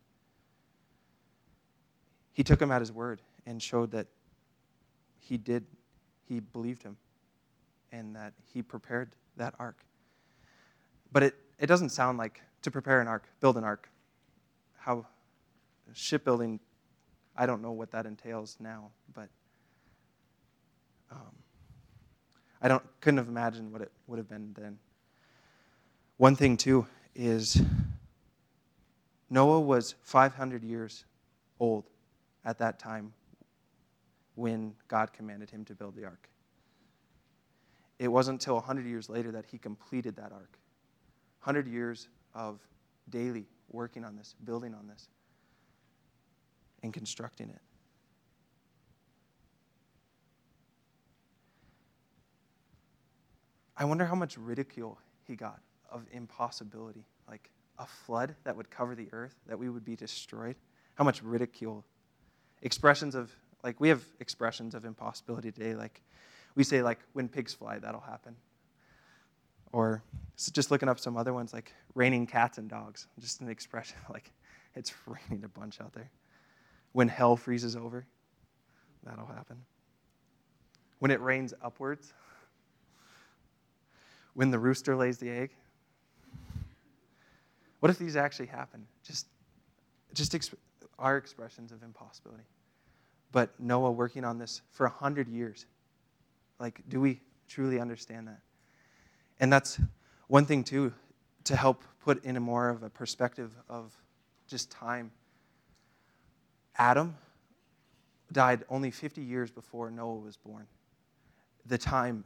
he 2.33 2.42
took 2.42 2.61
him 2.61 2.71
at 2.71 2.81
his 2.81 2.92
word 2.92 3.21
and 3.47 3.61
showed 3.61 3.90
that 3.90 4.07
he 5.19 5.37
did, 5.37 5.64
he 6.28 6.40
believed 6.40 6.83
him, 6.83 6.97
and 7.90 8.16
that 8.16 8.33
he 8.52 8.62
prepared 8.62 9.14
that 9.37 9.54
ark. 9.59 9.85
But 11.12 11.23
it, 11.23 11.35
it 11.59 11.66
doesn't 11.66 11.90
sound 11.90 12.19
like 12.19 12.40
to 12.62 12.71
prepare 12.71 13.00
an 13.00 13.09
ark, 13.09 13.28
build 13.40 13.57
an 13.57 13.64
ark. 13.64 13.88
How 14.78 15.07
shipbuilding, 15.92 16.61
I 17.36 17.46
don't 17.46 17.62
know 17.62 17.72
what 17.72 17.90
that 17.92 18.06
entails 18.06 18.56
now, 18.60 18.90
but 19.14 19.28
um, 21.10 21.34
I 22.60 22.68
don't 22.68 22.82
couldn't 23.00 23.18
have 23.18 23.28
imagined 23.28 23.72
what 23.72 23.82
it 23.82 23.92
would 24.06 24.18
have 24.18 24.28
been 24.28 24.54
then. 24.58 24.78
One 26.18 26.36
thing 26.36 26.56
too 26.56 26.86
is 27.14 27.60
Noah 29.30 29.60
was 29.60 29.94
500 30.02 30.62
years 30.62 31.04
old 31.58 31.84
at 32.44 32.58
that 32.58 32.78
time 32.78 33.12
when 34.34 34.74
God 34.88 35.12
commanded 35.12 35.50
him 35.50 35.64
to 35.66 35.74
build 35.74 35.96
the 35.96 36.04
ark. 36.04 36.28
It 37.98 38.08
wasn't 38.08 38.40
until 38.40 38.54
100 38.56 38.86
years 38.86 39.08
later 39.08 39.30
that 39.32 39.46
he 39.46 39.58
completed 39.58 40.16
that 40.16 40.32
ark. 40.32 40.58
100 41.44 41.66
years 41.66 42.08
of 42.34 42.60
daily 43.10 43.46
working 43.70 44.04
on 44.04 44.16
this, 44.16 44.34
building 44.44 44.74
on 44.74 44.86
this, 44.86 45.08
and 46.82 46.92
constructing 46.92 47.48
it. 47.50 47.60
I 53.76 53.84
wonder 53.84 54.04
how 54.04 54.14
much 54.14 54.36
ridicule 54.36 54.98
he 55.26 55.34
got 55.34 55.60
of 55.90 56.06
impossibility, 56.12 57.04
like 57.28 57.50
a 57.78 57.86
flood 57.86 58.34
that 58.44 58.56
would 58.56 58.70
cover 58.70 58.94
the 58.94 59.08
earth, 59.12 59.34
that 59.46 59.58
we 59.58 59.68
would 59.68 59.84
be 59.84 59.96
destroyed. 59.96 60.56
How 60.94 61.04
much 61.04 61.22
ridicule. 61.22 61.84
Expressions 62.62 63.14
of, 63.14 63.34
like, 63.64 63.80
we 63.80 63.88
have 63.88 64.04
expressions 64.20 64.74
of 64.74 64.84
impossibility 64.84 65.50
today. 65.50 65.74
Like, 65.74 66.02
we 66.54 66.64
say, 66.64 66.82
like, 66.82 66.98
when 67.12 67.28
pigs 67.28 67.54
fly, 67.54 67.78
that'll 67.78 68.00
happen. 68.00 68.36
Or 69.72 70.02
just 70.52 70.70
looking 70.70 70.88
up 70.88 71.00
some 71.00 71.16
other 71.16 71.32
ones, 71.32 71.52
like 71.52 71.72
raining 71.94 72.26
cats 72.26 72.58
and 72.58 72.68
dogs. 72.68 73.06
Just 73.18 73.40
an 73.40 73.48
expression, 73.48 73.96
like, 74.10 74.30
it's 74.74 74.92
raining 75.06 75.44
a 75.44 75.48
bunch 75.48 75.80
out 75.80 75.92
there. 75.92 76.10
When 76.92 77.08
hell 77.08 77.37
freezes 77.37 77.75
over, 77.75 78.06
that'll 79.02 79.26
happen. 79.26 79.56
When 80.99 81.11
it 81.11 81.20
rains 81.20 81.54
upwards, 81.62 82.12
when 84.34 84.50
the 84.50 84.58
rooster 84.58 84.96
lays 84.96 85.18
the 85.18 85.30
egg? 85.30 85.50
What 87.80 87.90
if 87.90 87.99
these 87.99 88.16
actually 88.16 88.46
happen? 88.46 88.87
Just, 89.02 89.26
just 90.14 90.32
exp- 90.32 90.54
our 90.99 91.16
expressions 91.16 91.72
of 91.72 91.82
impossibility. 91.82 92.44
But 93.32 93.58
Noah 93.58 93.90
working 93.90 94.25
on 94.25 94.38
this 94.38 94.62
for 94.70 94.87
a 94.87 94.90
hundred 94.90 95.28
years. 95.28 95.66
Like, 96.61 96.80
do 96.88 97.00
we 97.00 97.20
truly 97.49 97.80
understand 97.80 98.28
that? 98.28 98.40
And 99.40 99.52
that's 99.52 99.80
one 100.28 100.46
thing 100.46 100.62
too, 100.62 100.92
to 101.44 101.56
help 101.56 101.82
put 102.04 102.25
in 102.25 102.37
a 102.37 102.40
more 102.40 102.68
of 102.68 102.82
a 102.82 102.90
perspective 102.90 103.52
of 103.68 103.92
just 104.46 104.70
time. 104.70 105.11
Adam 106.76 107.17
died 108.33 108.64
only 108.69 108.91
50 108.91 109.21
years 109.21 109.50
before 109.50 109.91
Noah 109.91 110.17
was 110.17 110.37
born. 110.37 110.67
The 111.67 111.79
time 111.79 112.25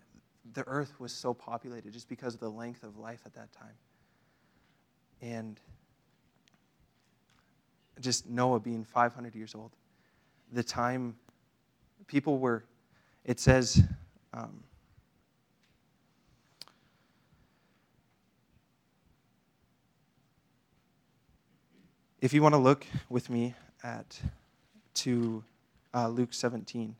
the 0.54 0.66
earth 0.66 0.98
was 1.00 1.12
so 1.12 1.34
populated 1.34 1.92
just 1.92 2.08
because 2.08 2.34
of 2.34 2.40
the 2.40 2.50
length 2.50 2.82
of 2.82 2.96
life 2.98 3.20
at 3.26 3.34
that 3.34 3.52
time. 3.52 3.74
And 5.20 5.58
just 8.00 8.28
Noah 8.28 8.60
being 8.60 8.84
500 8.84 9.34
years 9.34 9.54
old. 9.54 9.72
The 10.52 10.62
time 10.62 11.16
people 12.06 12.38
were, 12.38 12.64
it 13.24 13.40
says, 13.40 13.82
um, 14.32 14.62
if 22.20 22.32
you 22.32 22.42
want 22.42 22.54
to 22.54 22.58
look 22.58 22.86
with 23.08 23.30
me 23.30 23.54
at 23.82 24.20
to 24.94 25.44
uh, 25.94 26.08
Luke 26.08 26.32
17. 26.32 26.94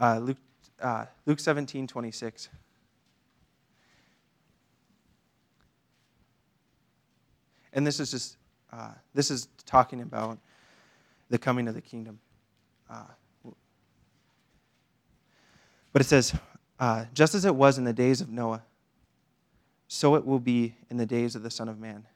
Uh, 0.00 0.18
Luke, 0.18 0.36
uh, 0.80 1.06
Luke 1.26 1.40
17, 1.40 1.86
26. 1.88 2.48
And 7.72 7.86
this 7.86 8.00
is 8.00 8.10
just, 8.10 8.36
uh, 8.72 8.92
this 9.12 9.30
is 9.30 9.48
talking 9.66 10.00
about 10.00 10.38
the 11.30 11.38
coming 11.38 11.68
of 11.68 11.74
the 11.74 11.80
kingdom. 11.80 12.20
Uh, 12.90 13.04
but 15.92 16.02
it 16.02 16.06
says, 16.06 16.34
uh, 16.78 17.06
just 17.12 17.34
as 17.34 17.44
it 17.44 17.54
was 17.54 17.78
in 17.78 17.84
the 17.84 17.92
days 17.92 18.20
of 18.20 18.28
Noah, 18.28 18.62
so 19.88 20.14
it 20.14 20.24
will 20.24 20.38
be 20.38 20.74
in 20.90 20.96
the 20.96 21.06
days 21.06 21.34
of 21.34 21.42
the 21.42 21.50
Son 21.50 21.68
of 21.68 21.78
Man. 21.78 22.06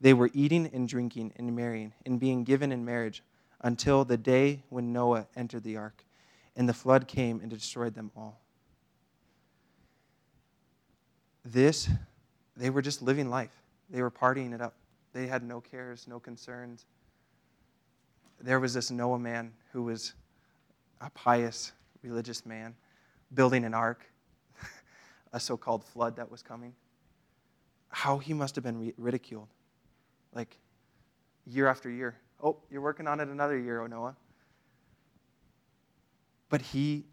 They 0.00 0.12
were 0.12 0.30
eating 0.34 0.68
and 0.72 0.88
drinking 0.88 1.32
and 1.36 1.54
marrying 1.54 1.92
and 2.04 2.18
being 2.18 2.44
given 2.44 2.72
in 2.72 2.84
marriage 2.84 3.22
until 3.60 4.04
the 4.04 4.16
day 4.16 4.62
when 4.68 4.92
Noah 4.92 5.26
entered 5.36 5.62
the 5.62 5.76
ark 5.76 6.04
and 6.56 6.68
the 6.68 6.74
flood 6.74 7.06
came 7.06 7.40
and 7.40 7.50
destroyed 7.50 7.94
them 7.94 8.10
all. 8.16 8.40
This, 11.44 11.88
they 12.56 12.70
were 12.70 12.82
just 12.82 13.00
living 13.00 13.30
life. 13.30 13.62
They 13.88 14.02
were 14.02 14.10
partying 14.10 14.54
it 14.54 14.60
up. 14.60 14.74
They 15.12 15.26
had 15.26 15.42
no 15.42 15.60
cares, 15.60 16.06
no 16.06 16.20
concerns. 16.20 16.84
There 18.40 18.58
was 18.58 18.74
this 18.74 18.90
Noah 18.90 19.18
man 19.18 19.52
who 19.72 19.82
was 19.82 20.14
a 21.00 21.10
pious, 21.10 21.72
religious 22.02 22.46
man 22.46 22.74
building 23.34 23.64
an 23.64 23.74
ark, 23.74 24.04
a 25.32 25.40
so 25.40 25.56
called 25.56 25.84
flood 25.84 26.16
that 26.16 26.30
was 26.30 26.42
coming. 26.42 26.74
How 27.88 28.18
he 28.18 28.32
must 28.32 28.54
have 28.54 28.64
been 28.64 28.92
ridiculed. 28.96 29.48
Like 30.32 30.56
year 31.46 31.66
after 31.66 31.90
year. 31.90 32.16
Oh, 32.42 32.56
you're 32.70 32.80
working 32.80 33.06
on 33.06 33.20
it 33.20 33.28
another 33.28 33.58
year, 33.58 33.82
oh 33.82 33.86
Noah. 33.86 34.16
But 36.48 36.62
he 36.62 37.04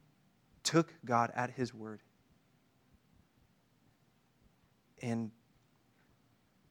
took 0.63 0.93
God 1.05 1.31
at 1.35 1.51
his 1.51 1.73
word 1.73 2.01
and 5.01 5.31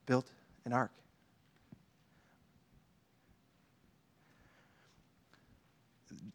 built 0.06 0.30
an 0.64 0.72
ark. 0.72 0.92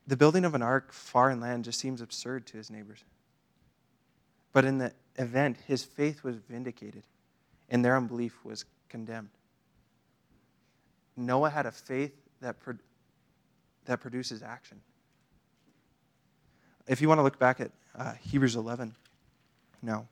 The 0.08 0.18
building 0.18 0.46
of 0.46 0.56
an 0.56 0.62
ark 0.62 0.92
far 0.92 1.30
inland 1.30 1.64
just 1.64 1.80
seems 1.80 2.02
absurd 2.02 2.46
to 2.48 2.58
his 2.58 2.70
neighbors. 2.70 3.04
But 4.54 4.66
in 4.66 4.80
the 4.80 4.94
event, 5.18 5.58
his 5.68 5.84
faith 5.84 6.24
was 6.24 6.36
vindicated 6.36 7.04
and 7.70 7.86
their 7.86 7.96
unbelief 7.96 8.44
was 8.44 8.66
condemned. 8.90 9.30
Noah 11.16 11.50
had 11.50 11.66
a 11.66 11.72
faith 11.72 12.14
that, 12.42 12.60
pro- 12.60 12.78
that 13.86 14.02
produces 14.02 14.42
action. 14.42 14.82
If 16.88 17.02
you 17.02 17.08
want 17.08 17.20
to 17.20 17.24
look 17.24 17.40
back 17.40 17.60
at 17.60 17.72
uh, 17.96 18.14
Hebrews 18.14 18.56
11 18.56 18.96
now. 19.82 20.08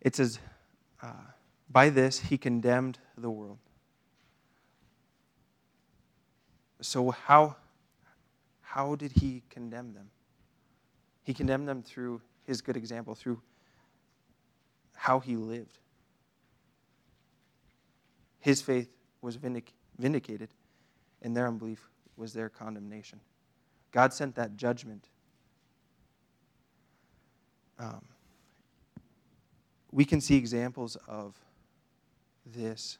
It 0.00 0.16
says, 0.16 0.38
uh, 1.02 1.12
By 1.70 1.88
this 1.90 2.20
he 2.20 2.38
condemned 2.38 2.98
the 3.16 3.30
world. 3.30 3.58
So, 6.80 7.10
how, 7.10 7.56
how 8.60 8.94
did 8.96 9.12
he 9.12 9.42
condemn 9.50 9.94
them? 9.94 10.10
He 11.22 11.32
condemned 11.32 11.68
them 11.68 11.82
through 11.82 12.20
his 12.44 12.60
good 12.60 12.76
example, 12.76 13.14
through 13.14 13.40
how 14.94 15.20
he 15.20 15.36
lived 15.36 15.78
his 18.42 18.60
faith 18.60 18.90
was 19.22 19.36
vindic- 19.36 19.72
vindicated, 19.98 20.50
and 21.22 21.34
their 21.34 21.46
unbelief 21.46 21.88
was 22.16 22.32
their 22.32 22.48
condemnation. 22.48 23.20
God 23.92 24.12
sent 24.12 24.34
that 24.34 24.56
judgment. 24.56 25.08
Um, 27.78 28.04
we 29.92 30.04
can 30.04 30.20
see 30.20 30.36
examples 30.36 30.96
of 31.06 31.38
this 32.46 32.98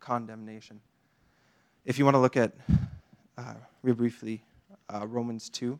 condemnation. 0.00 0.80
If 1.84 1.98
you 1.98 2.04
want 2.04 2.14
to 2.14 2.20
look 2.20 2.36
at, 2.36 2.52
uh, 3.36 3.54
real 3.82 3.96
briefly, 3.96 4.42
uh, 4.88 5.06
Romans 5.06 5.50
2 5.50 5.78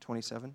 27. 0.00 0.54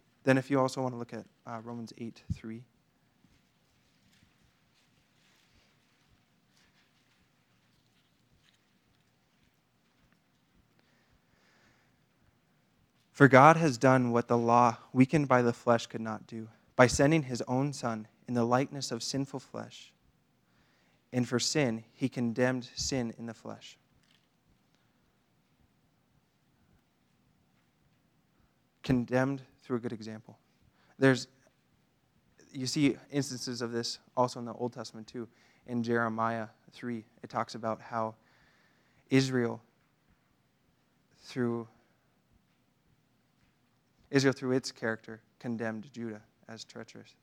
then, 0.23 0.37
if 0.37 0.51
you 0.51 0.59
also 0.59 0.81
want 0.81 0.93
to 0.93 0.99
look 0.99 1.13
at 1.13 1.25
uh, 1.47 1.59
Romans 1.63 1.93
8 1.97 2.21
3. 2.33 2.63
For 13.11 13.27
God 13.27 13.57
has 13.57 13.77
done 13.77 14.11
what 14.11 14.27
the 14.27 14.37
law, 14.37 14.77
weakened 14.93 15.27
by 15.27 15.41
the 15.41 15.53
flesh, 15.53 15.85
could 15.85 16.01
not 16.01 16.25
do, 16.25 16.47
by 16.75 16.87
sending 16.87 17.23
his 17.23 17.43
own 17.47 17.73
Son 17.73 18.07
in 18.27 18.33
the 18.33 18.43
likeness 18.43 18.91
of 18.91 19.03
sinful 19.03 19.39
flesh. 19.39 19.91
And 21.13 21.27
for 21.27 21.39
sin, 21.39 21.83
he 21.93 22.09
condemned 22.09 22.69
sin 22.75 23.13
in 23.17 23.25
the 23.25 23.33
flesh. 23.33 23.77
Condemned 28.81 29.43
through 29.63 29.77
a 29.77 29.79
good 29.79 29.93
example. 29.93 30.37
There's, 30.97 31.27
you 32.51 32.67
see 32.67 32.97
instances 33.11 33.61
of 33.61 33.71
this 33.71 33.99
also 34.15 34.39
in 34.39 34.45
the 34.45 34.53
Old 34.53 34.73
Testament 34.73 35.07
too. 35.07 35.27
In 35.67 35.83
Jeremiah 35.83 36.47
3, 36.73 37.03
it 37.23 37.29
talks 37.29 37.55
about 37.55 37.81
how 37.81 38.15
Israel, 39.09 39.61
through 41.23 41.67
Israel, 44.09 44.33
through 44.33 44.51
its 44.51 44.71
character, 44.71 45.21
condemned 45.39 45.89
Judah 45.93 46.21
as 46.49 46.63
treacherous. 46.63 47.15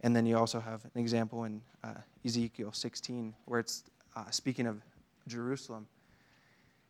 And 0.00 0.14
then 0.14 0.26
you 0.26 0.36
also 0.36 0.58
have 0.58 0.84
an 0.84 1.00
example 1.00 1.44
in 1.44 1.62
uh, 1.84 1.94
Ezekiel 2.24 2.72
16 2.72 3.34
where 3.44 3.60
it's 3.60 3.84
uh, 4.16 4.28
speaking 4.30 4.66
of 4.66 4.82
Jerusalem 5.28 5.86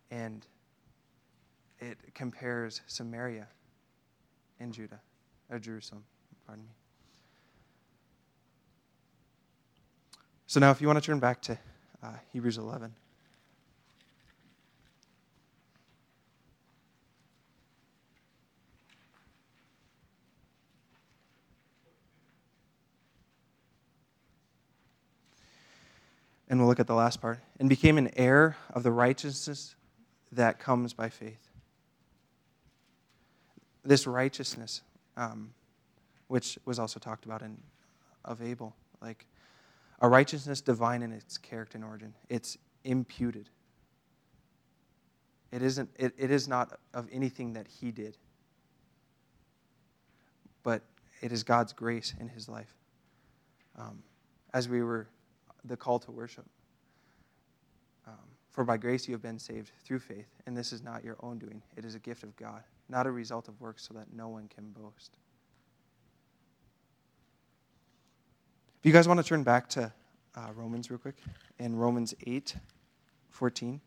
and 0.09 0.45
it 1.79 1.97
compares 2.15 2.81
Samaria 2.87 3.47
in 4.59 4.71
Judah, 4.71 4.99
or 5.49 5.59
Jerusalem, 5.59 6.03
pardon 6.45 6.65
me. 6.65 6.71
So 10.47 10.59
now, 10.59 10.71
if 10.71 10.81
you 10.81 10.87
want 10.87 10.97
to 10.97 11.05
turn 11.05 11.19
back 11.19 11.41
to 11.43 11.57
uh, 12.03 12.13
Hebrews 12.31 12.57
11. 12.57 12.93
And 26.49 26.59
we'll 26.59 26.67
look 26.67 26.79
at 26.79 26.85
the 26.85 26.93
last 26.93 27.19
part. 27.19 27.39
And 27.59 27.67
became 27.67 27.97
an 27.97 28.11
heir 28.15 28.57
of 28.71 28.83
the 28.83 28.91
righteousness 28.91 29.73
that 30.31 30.59
comes 30.59 30.93
by 30.93 31.09
faith 31.09 31.52
this 33.83 34.07
righteousness, 34.07 34.81
um, 35.17 35.53
which 36.27 36.57
was 36.65 36.79
also 36.79 36.99
talked 36.99 37.25
about 37.25 37.41
in 37.41 37.57
of 38.25 38.41
Abel, 38.41 38.75
like 39.01 39.25
a 39.99 40.07
righteousness 40.07 40.61
divine 40.61 41.01
in 41.03 41.11
its 41.11 41.37
character 41.37 41.77
and 41.77 41.85
origin. 41.85 42.13
It's 42.29 42.57
imputed. 42.83 43.49
It 45.51 45.61
isn't. 45.61 45.89
It, 45.97 46.13
it 46.17 46.31
is 46.31 46.47
not 46.47 46.79
of 46.93 47.07
anything 47.11 47.53
that 47.53 47.67
he 47.67 47.91
did, 47.91 48.17
but 50.63 50.81
it 51.21 51.31
is 51.31 51.43
God's 51.43 51.73
grace 51.73 52.13
in 52.19 52.27
his 52.27 52.49
life. 52.49 52.73
Um, 53.77 54.03
as 54.53 54.69
we 54.69 54.81
were 54.83 55.07
the 55.65 55.77
call 55.77 55.99
to 55.99 56.11
worship. 56.11 56.45
Um, 58.07 58.13
For 58.51 58.63
by 58.63 58.77
grace 58.77 59.07
you 59.07 59.13
have 59.13 59.21
been 59.21 59.39
saved 59.39 59.71
through 59.83 59.99
faith, 59.99 60.27
and 60.45 60.55
this 60.55 60.73
is 60.73 60.81
not 60.83 61.03
your 61.03 61.17
own 61.21 61.39
doing; 61.39 61.61
it 61.75 61.85
is 61.85 61.95
a 61.95 61.99
gift 61.99 62.23
of 62.23 62.35
God 62.35 62.63
not 62.89 63.07
a 63.07 63.11
result 63.11 63.47
of 63.47 63.59
works, 63.59 63.87
so 63.87 63.93
that 63.93 64.13
no 64.13 64.27
one 64.27 64.47
can 64.47 64.71
boast. 64.71 65.17
If 68.79 68.85
you 68.87 68.91
guys 68.91 69.07
want 69.07 69.19
to 69.19 69.23
turn 69.23 69.43
back 69.43 69.69
to 69.69 69.93
uh, 70.35 70.49
Romans 70.55 70.89
real 70.89 70.99
quick, 70.99 71.15
in 71.59 71.75
Romans 71.75 72.13
8 72.25 72.55
14. 73.29 73.81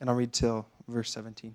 And 0.00 0.10
I'll 0.10 0.16
read 0.16 0.32
till 0.32 0.66
verse 0.88 1.12
17. 1.12 1.54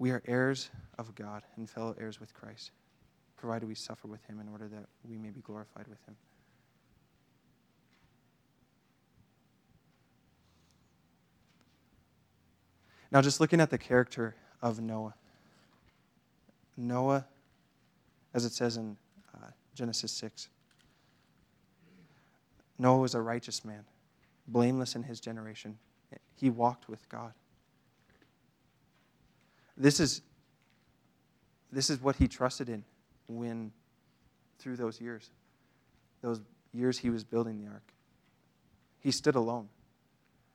We 0.00 0.12
are 0.12 0.22
heirs 0.26 0.70
of 0.98 1.14
God 1.14 1.42
and 1.56 1.68
fellow 1.68 1.94
heirs 2.00 2.20
with 2.20 2.32
Christ, 2.32 2.70
provided 3.36 3.68
we 3.68 3.74
suffer 3.74 4.08
with 4.08 4.24
him 4.24 4.40
in 4.40 4.48
order 4.48 4.66
that 4.66 4.86
we 5.06 5.18
may 5.18 5.28
be 5.28 5.42
glorified 5.42 5.86
with 5.88 5.98
him. 6.08 6.16
Now, 13.12 13.20
just 13.20 13.40
looking 13.40 13.60
at 13.60 13.68
the 13.68 13.76
character 13.76 14.34
of 14.62 14.80
Noah. 14.80 15.14
Noah, 16.78 17.26
as 18.32 18.46
it 18.46 18.52
says 18.52 18.78
in 18.78 18.96
uh, 19.34 19.48
Genesis 19.74 20.12
6, 20.12 20.48
Noah 22.78 23.00
was 23.00 23.14
a 23.14 23.20
righteous 23.20 23.66
man, 23.66 23.84
blameless 24.48 24.94
in 24.94 25.02
his 25.02 25.20
generation. 25.20 25.76
He 26.36 26.48
walked 26.48 26.88
with 26.88 27.06
God. 27.10 27.34
This 29.76 30.00
is, 30.00 30.22
this 31.72 31.90
is 31.90 32.00
what 32.00 32.16
he 32.16 32.28
trusted 32.28 32.68
in 32.68 32.84
when, 33.28 33.72
through 34.58 34.76
those 34.76 35.00
years, 35.00 35.30
those 36.22 36.40
years 36.72 36.98
he 36.98 37.10
was 37.10 37.24
building 37.24 37.58
the 37.58 37.70
ark. 37.70 37.92
He 39.00 39.10
stood 39.10 39.34
alone. 39.34 39.68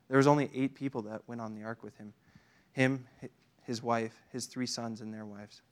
There 0.08 0.18
was 0.18 0.26
only 0.26 0.50
eight 0.54 0.74
people 0.74 1.02
that 1.02 1.22
went 1.26 1.40
on 1.40 1.54
the 1.54 1.64
ark 1.64 1.82
with 1.82 1.96
him 1.96 2.12
him, 2.76 3.06
his 3.62 3.82
wife, 3.82 4.12
his 4.30 4.44
three 4.44 4.66
sons, 4.66 5.00
and 5.00 5.12
their 5.12 5.24
wives. 5.24 5.62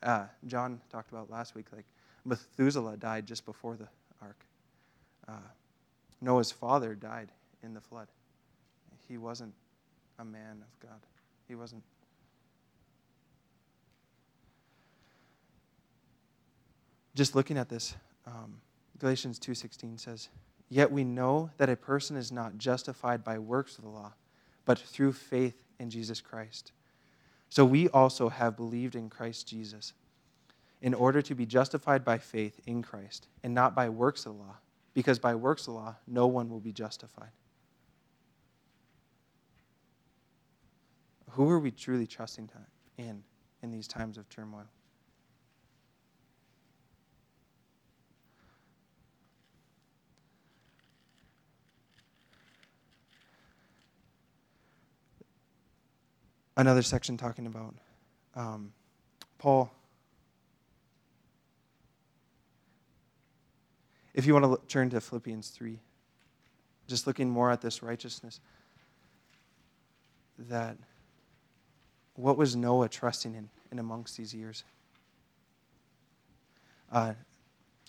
Uh, 0.00 0.26
John 0.46 0.80
talked 0.88 1.10
about 1.10 1.28
last 1.28 1.56
week, 1.56 1.66
like 1.74 1.84
Methuselah 2.24 2.96
died 2.96 3.26
just 3.26 3.44
before 3.44 3.76
the 3.76 3.88
ark. 4.22 4.44
Uh, 5.26 5.32
Noah's 6.20 6.52
father 6.52 6.94
died 6.94 7.32
in 7.64 7.74
the 7.74 7.80
flood. 7.80 8.06
He 9.08 9.18
wasn't 9.18 9.52
a 10.18 10.24
man 10.24 10.62
of 10.62 10.88
God. 10.88 11.00
He 11.46 11.54
wasn't. 11.54 11.82
Just 17.14 17.34
looking 17.34 17.58
at 17.58 17.68
this, 17.68 17.96
um, 18.26 18.60
Galatians 18.98 19.38
2:16 19.38 19.98
says, 19.98 20.28
"Yet 20.68 20.92
we 20.92 21.04
know 21.04 21.50
that 21.56 21.68
a 21.68 21.76
person 21.76 22.16
is 22.16 22.30
not 22.30 22.58
justified 22.58 23.24
by 23.24 23.38
works 23.38 23.78
of 23.78 23.84
the 23.84 23.90
law, 23.90 24.14
but 24.64 24.78
through 24.78 25.12
faith 25.12 25.64
in 25.78 25.90
Jesus 25.90 26.20
Christ. 26.20 26.72
So 27.48 27.64
we 27.64 27.88
also 27.88 28.28
have 28.28 28.56
believed 28.56 28.94
in 28.94 29.08
Christ 29.08 29.48
Jesus, 29.48 29.94
in 30.82 30.92
order 30.94 31.22
to 31.22 31.34
be 31.34 31.46
justified 31.46 32.04
by 32.04 32.18
faith 32.18 32.60
in 32.66 32.82
Christ, 32.82 33.26
and 33.42 33.54
not 33.54 33.74
by 33.74 33.88
works 33.88 34.26
of 34.26 34.36
the 34.36 34.42
law, 34.42 34.56
because 34.94 35.18
by 35.18 35.34
works 35.34 35.62
of 35.62 35.66
the 35.66 35.80
law 35.80 35.96
no 36.06 36.26
one 36.26 36.50
will 36.50 36.60
be 36.60 36.72
justified." 36.72 37.32
Who 41.38 41.48
are 41.50 41.60
we 41.60 41.70
truly 41.70 42.04
trusting 42.04 42.50
in 42.96 43.22
in 43.62 43.70
these 43.70 43.86
times 43.86 44.18
of 44.18 44.28
turmoil? 44.28 44.64
Another 56.56 56.82
section 56.82 57.16
talking 57.16 57.46
about 57.46 57.72
um, 58.34 58.72
Paul. 59.38 59.70
If 64.12 64.26
you 64.26 64.32
want 64.32 64.42
to 64.42 64.48
look, 64.48 64.66
turn 64.66 64.90
to 64.90 65.00
Philippians 65.00 65.50
3, 65.50 65.78
just 66.88 67.06
looking 67.06 67.30
more 67.30 67.52
at 67.52 67.60
this 67.60 67.80
righteousness 67.80 68.40
that 70.36 70.76
what 72.18 72.36
was 72.36 72.56
Noah 72.56 72.88
trusting 72.88 73.34
in, 73.34 73.48
in 73.70 73.78
amongst 73.78 74.16
these 74.16 74.34
years? 74.34 74.64
Uh, 76.90 77.14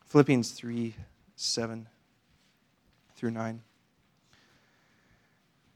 Philippians 0.06 0.52
3 0.52 0.96
7 1.36 1.88
through 3.16 3.32
9 3.32 3.62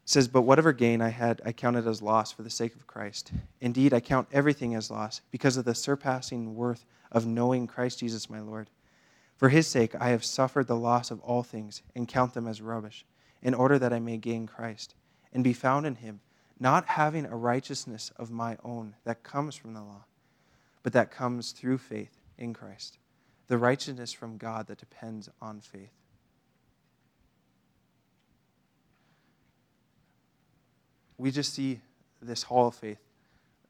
says, 0.05 0.27
But 0.27 0.41
whatever 0.41 0.73
gain 0.73 1.01
I 1.01 1.09
had, 1.09 1.41
I 1.45 1.51
counted 1.51 1.87
as 1.87 2.01
loss 2.01 2.31
for 2.31 2.43
the 2.43 2.49
sake 2.49 2.75
of 2.75 2.85
Christ. 2.85 3.31
Indeed, 3.61 3.93
I 3.93 3.99
count 3.99 4.27
everything 4.31 4.75
as 4.75 4.91
loss 4.91 5.21
because 5.31 5.57
of 5.57 5.65
the 5.65 5.73
surpassing 5.73 6.55
worth 6.55 6.85
of 7.11 7.25
knowing 7.25 7.65
Christ 7.65 7.99
Jesus 7.99 8.29
my 8.29 8.39
Lord. 8.39 8.69
For 9.35 9.49
his 9.49 9.67
sake, 9.67 9.95
I 9.99 10.09
have 10.09 10.23
suffered 10.23 10.67
the 10.67 10.75
loss 10.75 11.09
of 11.09 11.21
all 11.21 11.43
things 11.43 11.81
and 11.95 12.07
count 12.07 12.33
them 12.33 12.47
as 12.47 12.61
rubbish, 12.61 13.05
in 13.41 13.53
order 13.53 13.79
that 13.79 13.93
I 13.93 13.99
may 13.99 14.17
gain 14.17 14.45
Christ 14.45 14.93
and 15.33 15.43
be 15.43 15.53
found 15.53 15.85
in 15.85 15.95
him 15.95 16.19
not 16.63 16.85
having 16.87 17.25
a 17.25 17.35
righteousness 17.35 18.09
of 18.15 18.31
my 18.31 18.57
own 18.63 18.95
that 19.03 19.21
comes 19.21 19.53
from 19.53 19.73
the 19.73 19.81
law, 19.81 20.05
but 20.81 20.93
that 20.93 21.11
comes 21.11 21.51
through 21.51 21.77
faith 21.77 22.21
in 22.37 22.53
Christ, 22.53 22.99
the 23.47 23.57
righteousness 23.57 24.13
from 24.13 24.37
God 24.37 24.67
that 24.67 24.77
depends 24.77 25.27
on 25.41 25.59
faith. 25.59 25.91
We 31.17 31.31
just 31.31 31.53
see 31.53 31.81
this 32.21 32.43
hall 32.43 32.67
of 32.67 32.75
faith. 32.75 32.99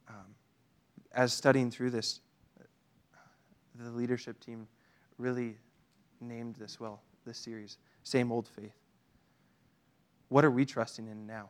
Um, 0.08 0.36
as 1.12 1.34
studying 1.34 1.72
through 1.72 1.90
this, 1.90 2.20
the 3.74 3.90
leadership 3.90 4.40
team 4.40 4.68
really 5.18 5.58
named 6.22 6.58
this 6.58 6.80
well, 6.80 7.02
this 7.26 7.40
series, 7.40 7.80
Same 8.04 8.32
Old 8.32 8.48
Faith. 8.48 8.76
What 10.30 10.46
are 10.46 10.52
we 10.52 10.64
trusting 10.64 11.08
in 11.08 11.26
now? 11.26 11.50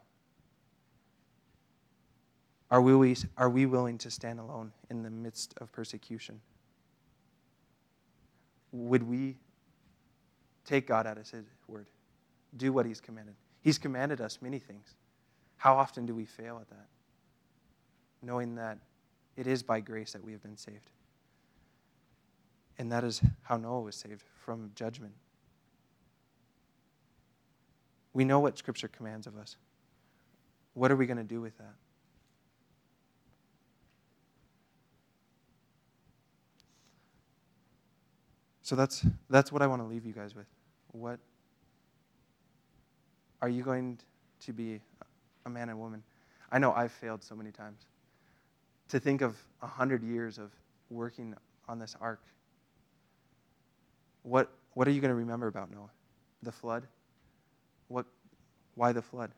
Are 2.72 2.82
we, 2.82 3.16
are 3.38 3.50
we 3.50 3.66
willing 3.66 3.98
to 4.00 4.10
stand 4.10 4.40
alone 4.40 4.72
in 4.90 5.04
the 5.04 5.10
midst 5.10 5.54
of 5.58 5.72
persecution? 5.72 6.42
Would 8.72 9.04
we 9.04 9.38
take 10.66 10.88
God 10.88 11.06
at 11.06 11.18
His 11.18 11.34
word? 11.68 11.88
Do 12.58 12.74
what 12.74 12.86
He's 12.86 13.00
commanded? 13.00 13.36
He's 13.62 13.78
commanded 13.78 14.22
us 14.22 14.40
many 14.42 14.60
things. 14.60 14.96
How 15.58 15.76
often 15.76 16.06
do 16.06 16.16
we 16.16 16.26
fail 16.26 16.58
at 16.60 16.70
that? 16.70 16.88
Knowing 18.22 18.56
that 18.56 18.80
it 19.38 19.48
is 19.48 19.64
by 19.64 19.80
grace 19.80 20.14
that 20.14 20.24
we 20.24 20.32
have 20.32 20.42
been 20.42 20.58
saved. 20.58 20.90
And 22.78 22.92
that 22.92 23.04
is 23.04 23.22
how 23.44 23.58
Noah 23.58 23.82
was 23.82 23.96
saved 23.96 24.24
from 24.44 24.72
judgment. 24.76 25.14
We 28.14 28.26
know 28.26 28.40
what 28.40 28.58
Scripture 28.58 28.88
commands 28.88 29.28
of 29.28 29.38
us. 29.38 29.58
What 30.74 30.92
are 30.92 30.96
we 30.96 31.06
going 31.06 31.18
to 31.18 31.24
do 31.24 31.42
with 31.42 31.58
that? 31.58 31.76
So 38.64 38.78
that's 38.78 39.06
that's 39.30 39.52
what 39.52 39.62
I 39.62 39.68
want 39.68 39.82
to 39.82 39.88
leave 39.88 40.06
you 40.06 40.14
guys 40.14 40.34
with. 40.34 40.48
What 40.94 41.20
are 43.42 43.50
you 43.50 43.62
going 43.62 44.00
to 44.40 44.54
be 44.54 44.80
a 45.46 45.50
man 45.50 45.68
and 45.70 45.78
woman? 45.78 46.02
I 46.50 46.60
know 46.60 46.72
I've 46.72 46.94
failed 46.94 47.22
so 47.22 47.36
many 47.36 47.52
times. 47.52 47.82
To 48.90 49.00
think 49.00 49.22
of 49.22 49.36
a 49.62 49.68
hundred 49.68 50.02
years 50.02 50.38
of 50.38 50.52
working 50.90 51.36
on 51.68 51.78
this 51.78 51.96
ark. 52.00 52.22
What 54.24 54.50
what 54.76 54.88
are 54.88 54.92
you 54.92 55.02
going 55.02 55.10
to 55.10 55.16
remember 55.16 55.48
about 55.48 55.70
Noah? 55.70 55.92
The 56.42 56.52
flood? 56.52 56.88
What 57.90 58.06
why 58.76 58.94
the 58.94 59.02
flood? 59.02 59.32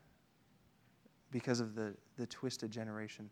Because 1.32 1.60
of 1.60 1.74
the, 1.76 1.94
the 2.18 2.28
twisted 2.28 2.72
generation. 2.72 3.30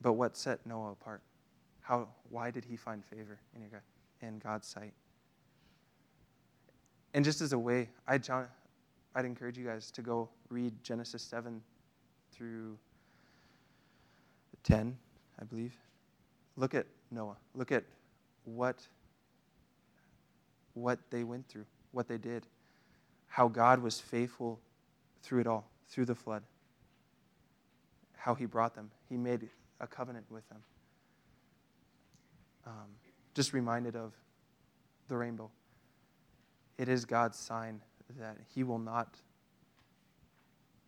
But 0.00 0.12
what 0.12 0.36
set 0.36 0.64
Noah 0.64 0.92
apart? 0.92 1.22
How 1.80 2.08
why 2.30 2.52
did 2.52 2.64
he 2.64 2.76
find 2.76 3.04
favor 3.04 3.40
in 3.56 3.60
your 3.60 3.70
God? 3.70 3.80
In 4.22 4.38
God's 4.38 4.66
sight. 4.66 4.92
And 7.14 7.24
just 7.24 7.40
as 7.40 7.52
a 7.52 7.58
way, 7.58 7.88
I'd, 8.06 8.28
I'd 9.14 9.24
encourage 9.24 9.58
you 9.58 9.66
guys 9.66 9.90
to 9.92 10.02
go 10.02 10.28
read 10.48 10.72
Genesis 10.82 11.22
7 11.22 11.60
through 12.32 12.78
10, 14.62 14.96
I 15.40 15.44
believe. 15.44 15.74
Look 16.56 16.74
at 16.74 16.86
Noah. 17.10 17.36
Look 17.54 17.72
at 17.72 17.84
what, 18.44 18.76
what 20.74 20.98
they 21.10 21.24
went 21.24 21.48
through, 21.48 21.66
what 21.92 22.08
they 22.08 22.18
did, 22.18 22.46
how 23.28 23.48
God 23.48 23.80
was 23.80 24.00
faithful 24.00 24.58
through 25.22 25.40
it 25.40 25.46
all, 25.46 25.66
through 25.88 26.06
the 26.06 26.14
flood, 26.14 26.42
how 28.16 28.34
he 28.34 28.46
brought 28.46 28.74
them. 28.74 28.90
He 29.08 29.16
made 29.16 29.48
a 29.80 29.86
covenant 29.86 30.26
with 30.30 30.48
them. 30.48 30.62
Um, 32.66 32.88
just 33.34 33.52
reminded 33.52 33.96
of 33.96 34.12
the 35.08 35.16
rainbow. 35.16 35.50
It 36.78 36.88
is 36.88 37.04
God's 37.04 37.38
sign 37.38 37.80
that 38.18 38.36
He 38.54 38.64
will 38.64 38.78
not 38.78 39.16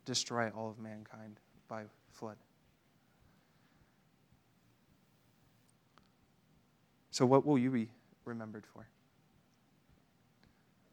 destroy 0.04 0.50
all 0.50 0.70
of 0.70 0.78
mankind 0.78 1.40
by 1.68 1.84
flood. 2.12 2.36
So, 7.10 7.24
what 7.24 7.46
will 7.46 7.58
you 7.58 7.70
be 7.70 7.88
remembered 8.24 8.66
for? 8.66 8.86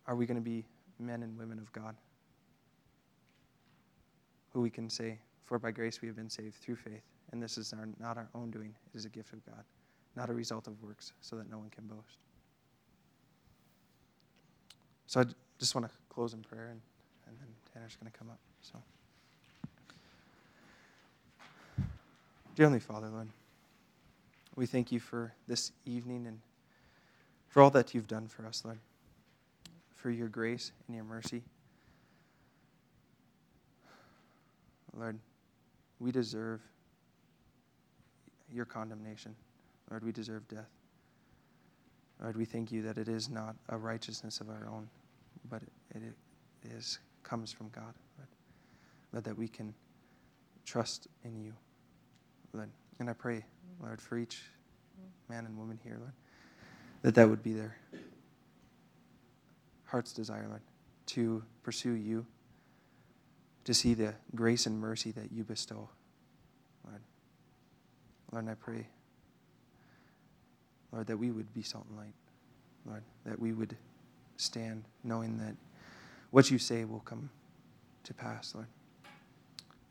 Are 0.07 0.15
we 0.15 0.25
going 0.25 0.35
to 0.35 0.41
be 0.41 0.65
men 0.99 1.23
and 1.23 1.37
women 1.37 1.57
of 1.57 1.71
God? 1.71 1.95
Who 4.53 4.61
we 4.61 4.69
can 4.69 4.89
say, 4.89 5.19
For 5.45 5.57
by 5.57 5.71
grace 5.71 6.01
we 6.01 6.07
have 6.07 6.15
been 6.15 6.29
saved 6.29 6.55
through 6.55 6.75
faith, 6.75 7.03
and 7.31 7.41
this 7.41 7.57
is 7.57 7.73
our, 7.73 7.87
not 7.99 8.17
our 8.17 8.29
own 8.35 8.51
doing, 8.51 8.75
it 8.93 8.97
is 8.97 9.05
a 9.05 9.09
gift 9.09 9.33
of 9.33 9.45
God 9.45 9.63
not 10.15 10.30
a 10.30 10.34
result 10.34 10.67
of 10.67 10.82
works, 10.84 11.13
so 11.21 11.36
that 11.38 11.50
no 11.50 11.58
one 11.58 11.69
can 11.69 11.86
boast. 11.86 12.17
So 15.08 15.21
I 15.21 15.26
just 15.60 15.76
want 15.76 15.88
to 15.88 15.93
close 16.10 16.34
in 16.34 16.41
prayer, 16.41 16.69
and, 16.69 16.82
and 17.28 17.38
then 17.39 17.47
Tanner's 17.74 17.95
going 17.95 18.12
to 18.12 18.17
come 18.17 18.30
up. 18.30 18.39
So, 18.62 18.80
Dear 22.56 22.65
Heavenly 22.65 22.80
Father, 22.80 23.08
Lord, 23.10 23.30
we 24.56 24.65
thank 24.65 24.91
you 24.91 25.00
for 25.00 25.34
this 25.47 25.71
evening 25.86 26.28
and 26.28 26.39
for 27.47 27.62
all 27.62 27.69
that 27.71 27.93
you've 27.93 28.08
done 28.08 28.28
for 28.28 28.45
us, 28.45 28.63
Lord, 28.63 28.80
for 29.95 30.10
your 30.10 30.28
grace 30.28 30.71
and 30.88 30.95
your 30.95 31.06
mercy. 31.06 31.43
Lord, 34.97 35.19
we 36.00 36.12
deserve 36.12 36.62
your 38.52 38.65
condemnation. 38.65 39.36
Lord, 39.91 40.06
we 40.06 40.13
deserve 40.13 40.47
death. 40.47 40.69
Lord, 42.21 42.38
we 42.38 42.45
thank 42.45 42.71
you 42.71 42.82
that 42.84 42.97
it 42.97 43.10
is 43.10 43.30
not 43.30 43.56
a 43.67 43.77
righteousness 43.77 44.39
of 44.39 44.49
our 44.49 44.67
own, 44.71 44.89
but 45.49 45.62
it, 45.93 46.01
is 46.63 46.99
comes 47.23 47.51
from 47.51 47.69
God. 47.69 47.93
Lord. 48.17 48.27
Lord, 49.12 49.23
that 49.25 49.38
we 49.38 49.47
can 49.47 49.73
trust 50.65 51.08
in 51.23 51.39
you. 51.39 51.54
Lord, 52.54 52.69
and 52.99 53.10
I 53.10 53.13
pray, 53.13 53.43
Lord, 53.82 54.01
for 54.01 54.17
each 54.17 54.43
man 55.30 55.45
and 55.45 55.58
woman 55.58 55.80
here, 55.84 55.97
Lord, 55.99 56.13
that 57.01 57.15
that 57.15 57.30
would 57.30 57.43
be 57.43 57.54
their 57.54 57.75
heart's 59.86 60.13
desire, 60.13 60.45
Lord, 60.47 60.62
to 61.08 61.43
pursue 61.63 61.93
you, 61.93 62.25
to 63.65 63.73
see 63.73 63.93
the 63.93 64.13
grace 64.36 64.65
and 64.65 64.80
mercy 64.80 65.12
that 65.12 65.32
you 65.32 65.43
bestow. 65.43 65.89
Lord, 66.86 67.01
Lord, 68.32 68.47
I 68.47 68.54
pray, 68.54 68.88
Lord, 70.91 71.08
that 71.08 71.17
we 71.17 71.32
would 71.32 71.54
be 71.54 71.62
salt 71.62 71.86
and 71.89 71.97
light. 71.97 72.13
Lord, 72.86 73.04
that 73.25 73.39
we 73.39 73.54
would 73.54 73.77
stand 74.38 74.84
knowing 75.04 75.38
that 75.38 75.56
what 76.32 76.49
you 76.49 76.58
say 76.58 76.86
will 76.86 77.01
come 77.01 77.30
to 78.04 78.13
pass, 78.13 78.56
Lord, 78.56 78.67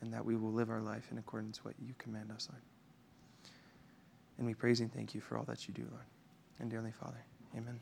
and 0.00 0.12
that 0.12 0.24
we 0.24 0.36
will 0.36 0.52
live 0.52 0.70
our 0.70 0.80
life 0.80 1.08
in 1.12 1.18
accordance 1.18 1.62
with 1.62 1.74
what 1.74 1.86
you 1.86 1.94
command 1.98 2.30
us, 2.32 2.48
Lord. 2.50 2.62
And 4.38 4.46
we 4.46 4.54
praise 4.54 4.80
and 4.80 4.92
thank 4.92 5.14
you 5.14 5.20
for 5.20 5.36
all 5.36 5.44
that 5.44 5.68
you 5.68 5.74
do, 5.74 5.84
Lord. 5.90 6.04
And 6.58 6.70
dearly 6.70 6.92
Father, 6.92 7.22
amen. 7.56 7.78